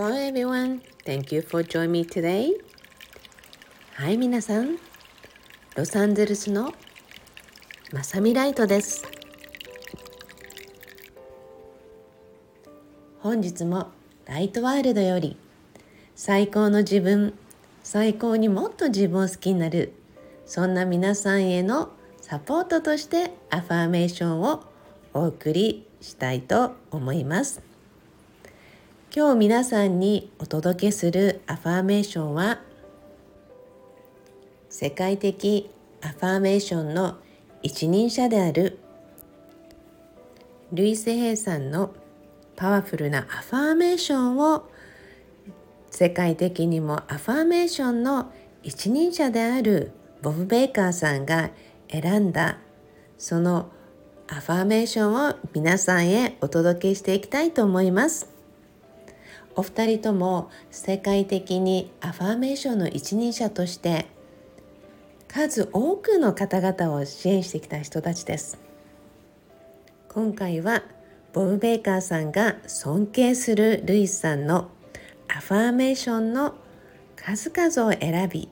[0.00, 0.80] Hello everyone.
[1.04, 2.52] Thank you for joining me today.
[3.94, 4.78] はい、皆さん。
[5.74, 6.72] ロサンゼルスの
[7.92, 9.04] まさみライトです。
[13.18, 13.88] 本日も
[14.26, 15.36] ライトワールドより
[16.14, 17.34] 最高の自分、
[17.82, 19.94] 最高にもっと自分を好きになる
[20.46, 21.90] そんな皆さんへの
[22.20, 24.62] サポートとしてアファーメーションを
[25.12, 27.67] お送りしたいと思います。
[29.10, 32.60] 今日皆さんにお届けするアファーメーションは
[34.68, 35.70] 世界的
[36.02, 37.16] アファーメーションの
[37.62, 38.78] 一人者である
[40.74, 41.94] ルイス・ヘイさんの
[42.54, 44.68] パワフルなアファーメーションを
[45.90, 48.30] 世界的にもアファーメーションの
[48.62, 51.50] 一人者であるボブ・ベイカーさんが
[51.90, 52.58] 選んだ
[53.16, 53.70] その
[54.28, 58.37] アファーメーションを皆さんへお届けしていきたいと思います。
[59.58, 64.06] お二人とも世界的にアファーメーションの一人者として
[65.26, 68.56] 数多くの方々を支援してきた人たちです。
[70.08, 70.84] 今回は
[71.32, 74.70] ボブ・ベイカーさんが尊敬するルイスさんの
[75.26, 76.54] アファーメーションの
[77.16, 78.48] 数々を選び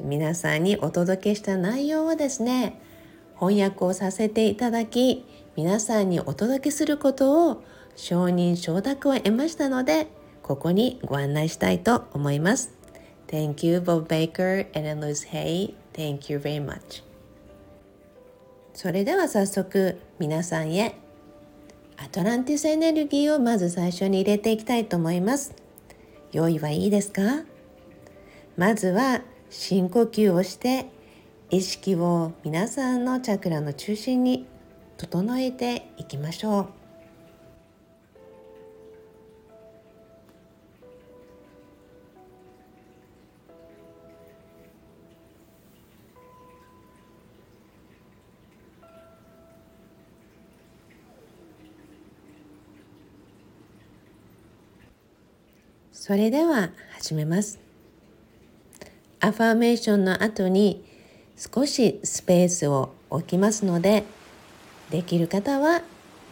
[0.00, 2.80] 皆さんにお届けした内容をですね
[3.38, 7.62] 翻訳をさせていただき皆さんにお届けすることを
[7.96, 10.08] 承認承諾を得ましたので
[10.42, 12.72] ここにご案内したいと思います。
[13.28, 15.74] Thank you Bob Baker and Liz Hay.
[15.92, 17.02] Thank you very much.
[18.74, 20.96] それでは早速皆さんへ
[21.96, 25.54] アトランティスエネルギーをまず最初に入れていきたいと思います。
[26.32, 27.22] 用意はいいですか？
[28.56, 30.86] まずは深呼吸をして
[31.50, 34.46] 意識を皆さんのチャクラの中心に
[34.96, 36.83] 整えていきましょう。
[55.96, 57.60] それでは始めます。
[59.20, 60.84] アファーメーションの後に
[61.36, 64.02] 少しスペースを置きますので
[64.90, 65.82] できる方は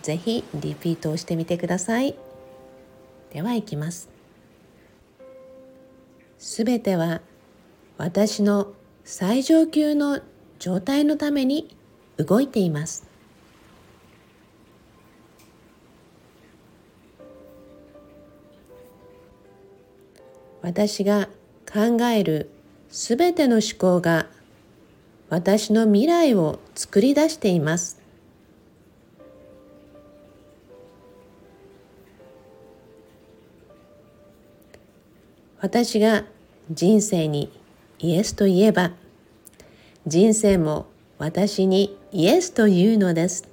[0.03, 2.17] ぜひリピートをしてみてください。
[3.33, 4.11] ではいきます。
[6.39, 7.23] すべては
[7.99, 8.73] 私の
[9.05, 10.21] 最上級の
[10.59, 11.75] 状態のために
[12.17, 13.12] 動いています。
[20.63, 21.29] 私が
[21.71, 22.49] 考える
[22.89, 24.27] すべての思考が
[25.29, 28.01] 私の未来を作り出しています。
[35.59, 36.25] 私が
[36.71, 37.51] 人生に
[37.99, 38.91] イエスと言えば
[40.07, 40.87] 人生も
[41.19, 43.52] 私にイエスというのです。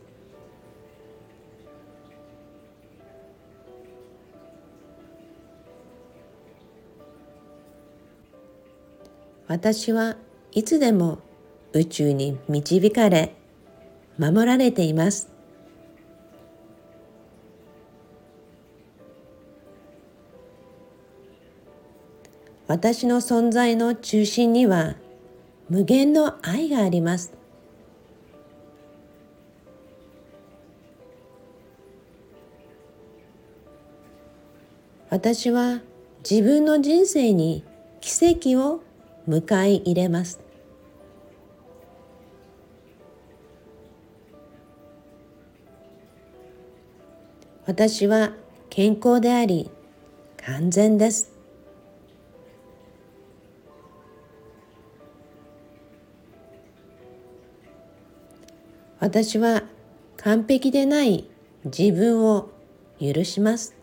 [9.50, 10.16] 私は
[10.52, 11.18] いつでも
[11.74, 13.36] 宇宙に導かれ
[14.20, 15.28] 守られています。
[22.68, 24.98] 私の存在の中心には
[25.68, 27.34] 無限の愛があります。
[35.10, 35.82] 私は
[36.30, 37.64] 自分の人生に
[38.00, 38.84] 奇跡を
[39.30, 40.40] 迎え入れます。
[47.68, 48.32] 私は
[48.72, 49.70] 健康であり
[50.38, 51.32] 完全です。
[59.00, 59.64] 私は
[60.18, 61.30] 完璧でない
[61.64, 62.50] 自分を
[63.00, 63.79] 許します。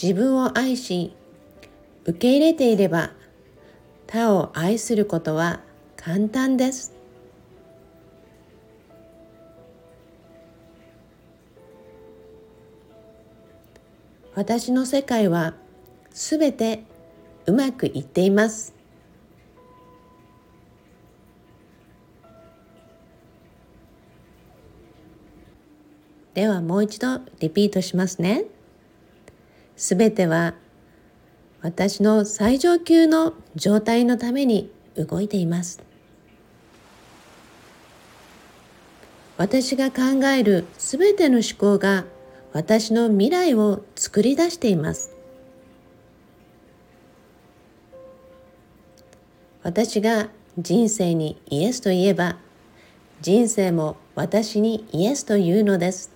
[0.00, 1.14] 自分を愛し
[2.04, 3.12] 受け入れていれば
[4.06, 5.60] 他を愛することは
[5.96, 6.92] 簡単です
[14.34, 15.54] 私の世界は
[16.10, 16.84] すべて
[17.46, 18.74] うまくいっています
[26.34, 28.44] ではもう一度リピートしますね。
[29.76, 30.54] すべては
[31.62, 35.86] 私の最上級の状態のために動いています。
[39.38, 42.04] 私が考えるすべての思考が
[42.54, 45.14] 私の未来を作り出しています
[49.62, 52.38] 私が人生にイエスと言えば
[53.20, 56.15] 人生も私にイエスというのです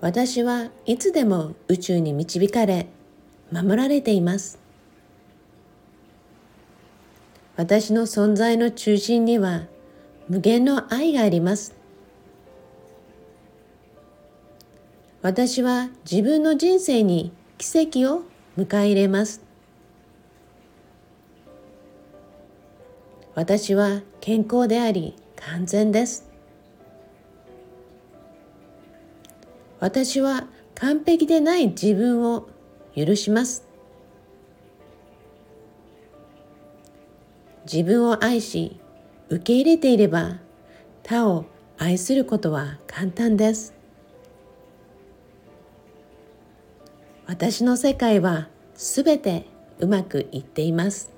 [0.00, 2.86] 私はいつでも宇宙に導かれ
[3.52, 4.58] 守られています。
[7.56, 9.66] 私の存在の中心には
[10.28, 11.74] 無限の愛があります。
[15.20, 18.22] 私は自分の人生に奇跡を
[18.56, 19.42] 迎え入れます。
[23.34, 26.29] 私は健康であり完全です。
[29.80, 32.48] 私は完璧でない自分を
[32.94, 33.66] 許します。
[37.70, 38.80] 自分を愛し
[39.28, 40.38] 受け入れていれば
[41.02, 41.46] 他を
[41.78, 43.74] 愛することは簡単です。
[47.26, 49.46] 私の世界はすべて
[49.78, 51.10] うまくいっています。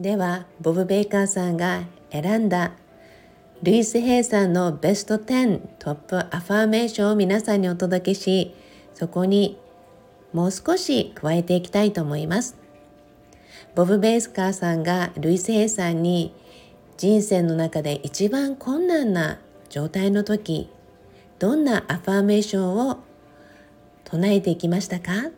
[0.00, 2.72] ではボブ・ベイカーさんが選んだ
[3.60, 8.54] ルイス・ヘイさんのベスト10トップアファーメーションを皆さんにお届けし
[8.94, 9.58] そこに
[10.32, 12.56] もう少し加えていきたいと思います。
[13.74, 16.34] ボブ・ベイカーさんがルイス・ヘイさんに
[16.98, 19.40] 人生の中で一番困難な
[19.70, 20.70] 状態の時
[21.40, 22.98] どんなアファーメーションを
[24.04, 25.12] 唱えていきましたか？
[25.28, 25.30] っ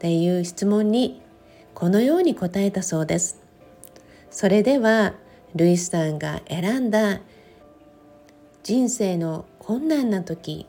[0.00, 1.22] ていう質問に
[1.72, 3.40] このように答えたそうです。
[4.30, 5.14] それでは
[5.54, 7.20] ルイスさんが選んだ
[8.64, 10.66] 人生の困難な時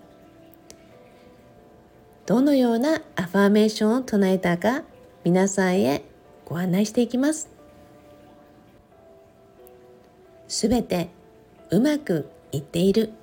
[2.26, 4.84] どのようなアファーメーションを唱えたか
[5.24, 6.04] 皆さんへ
[6.44, 7.50] ご案内していきます。
[10.50, 11.10] すべて
[11.70, 13.14] うまくいっている。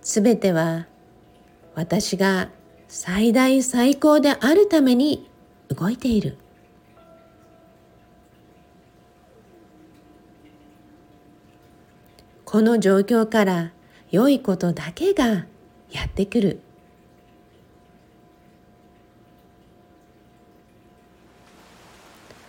[0.00, 0.86] すべては
[1.74, 2.48] 私が
[2.88, 5.28] 最大最高であるために
[5.68, 6.38] 動いている。
[12.50, 13.70] この状況から
[14.10, 15.46] 良いことだけが
[15.92, 16.60] やってくる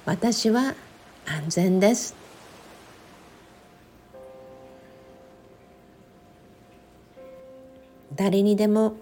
[0.05, 0.73] 私は
[1.27, 2.15] 安全です
[8.15, 8.95] 誰にでも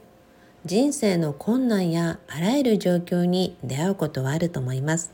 [0.66, 5.12] 人生の困難やあらゆる状況に出会うことはあると思います。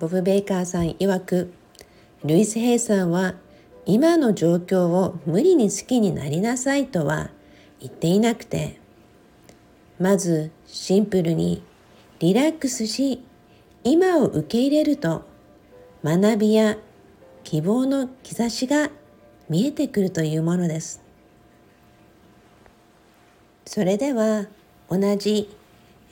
[0.00, 1.52] ボブ・ベイカーさん曰く、
[2.24, 3.34] ルイス・ヘイさんは
[3.84, 7.30] 今の状況を無理に好きになりなさいとは
[7.80, 8.80] 言っていなくて、
[10.00, 11.62] まずシンプルに
[12.18, 13.22] リラックスし、
[13.84, 15.24] 今を受け入れると
[16.02, 16.76] 学びや
[17.44, 18.90] 希望の兆しが
[19.48, 21.00] 見えてくるというものです。
[23.64, 24.46] それでは
[24.88, 25.48] 同じ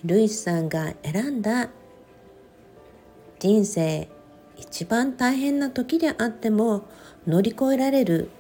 [0.05, 1.71] ルイスさんが選んだ
[3.39, 4.09] 人生
[4.67, 6.85] 一番大変な時であっても
[7.27, 8.31] 乗り越えられる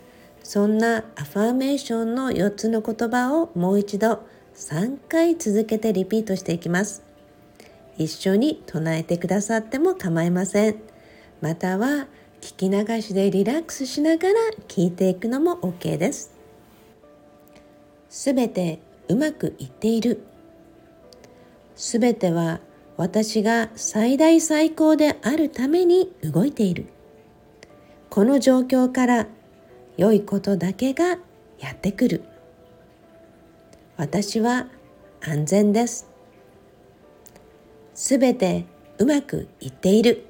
[0.42, 4.20] そんなアファーメーションの4つの言葉をもう一度
[4.54, 7.02] 3回続けてリピートしていきます。
[7.96, 10.76] 一緒に唱えてくださっても構いません。
[11.40, 12.08] または
[12.40, 14.34] 聞き流しでリラックスしながら
[14.68, 16.32] 聞いていくのも OK です。
[18.10, 20.22] すべてうまくいっている。
[21.74, 22.60] すべては
[22.96, 26.86] 私が最大最高であるために動いている。
[28.08, 29.26] この状況から
[29.96, 31.18] 良いことだけが
[31.58, 32.24] やってくる。
[33.96, 34.68] 私は
[35.20, 36.08] 安全です。
[37.94, 38.66] すべて
[38.98, 40.26] うまくいっている。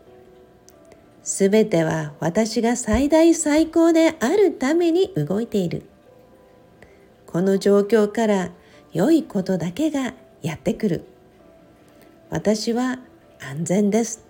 [1.23, 5.83] すべては私が最大最高であるために動いている。
[7.27, 8.53] この状況から
[8.93, 11.14] 良いことだけがやってくる。
[12.31, 12.99] 私は
[13.41, 14.25] 安全です。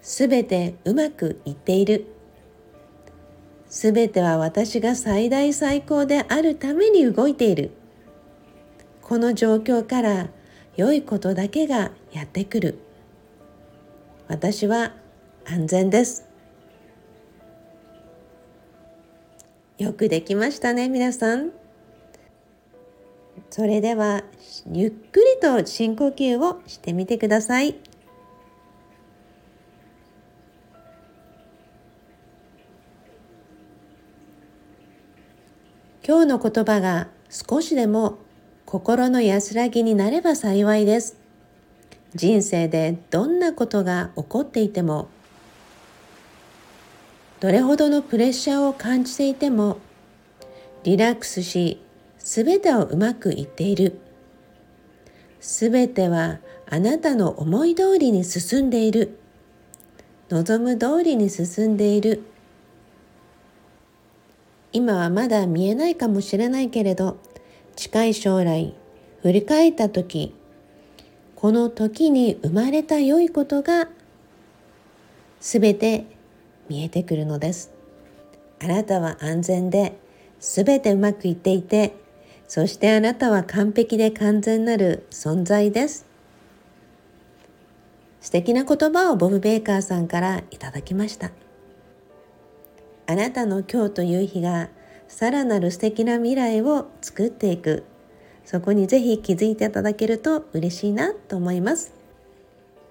[0.00, 2.06] すべてうまくいっている。
[3.68, 7.70] すべては私が最大最高であるために動いている。
[9.02, 10.28] この状況から
[10.76, 12.78] 良いことだけがやってくる。
[14.28, 14.94] 私は
[15.44, 16.26] 安全です。
[19.78, 21.52] よくできましたね皆さん。
[23.50, 24.22] それでは
[24.72, 27.76] ゆっくりと深呼吸をしてみてください。
[36.06, 38.18] 今日の言葉が少しでも
[38.64, 41.18] 心の安らぎになれば幸いです。
[42.14, 45.08] 人生でどんなことが起こっていても、
[47.40, 49.78] どれほどのプレッシャーを感じていても、
[50.84, 51.82] リラックスし、
[52.28, 53.98] すべてをうまくいっている。
[55.40, 59.18] すべてはあなたの思い通りに進んでいる。
[60.28, 62.20] 望む通りに進んでいる。
[64.74, 67.16] 今はまだ見えないかもしれないけれど、
[67.76, 68.74] 近い将来、
[69.22, 70.34] 振り返った時、
[71.34, 73.88] この時に生まれた良いことが
[75.40, 76.04] すべて
[76.68, 77.72] 見えてくるのです。
[78.60, 79.96] あなたは安全で、
[80.40, 81.94] すべてうまくいっていて、
[82.48, 86.06] そしてあなたは完璧で完全なる存在です。
[88.20, 91.30] 素敵な言葉をボブ・ベイカーさんからいただきました。
[93.06, 94.68] あなたの今日という日が
[95.08, 97.84] さらなる素敵な未来を作っていく
[98.44, 101.94] そこにぜひ気づいていただけると嬉しいなと思います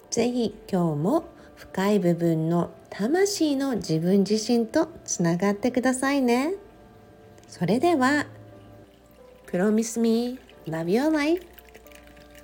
[0.10, 6.56] ぜひ今日も深い部分の魂の自分自身とつながってくださいね
[7.48, 8.26] それでは
[9.48, 11.46] Promise me love your life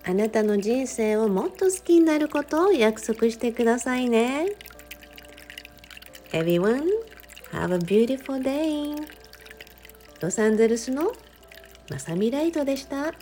[0.06, 4.48] あなたの人生をもっと好きになることを約束してくださいね
[6.32, 6.84] Everyone
[7.52, 8.96] Have a beautiful day!
[10.22, 11.12] ロサンゼルスの
[11.90, 13.14] マサミライトでした。